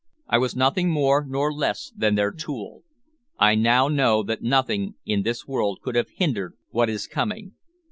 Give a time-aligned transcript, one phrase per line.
[0.27, 2.81] I was nothing more nor less than their tool.
[3.37, 7.53] I know now that nothing in this world could have hindered what is coming."